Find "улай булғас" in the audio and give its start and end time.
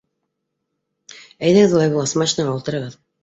1.79-2.17